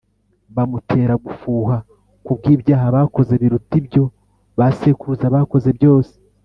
[0.55, 1.75] bamutera gufuha
[2.25, 4.03] ku bw’ibyaha bakoze biruta ibyo
[4.57, 6.13] ba sekuruza bakoze byose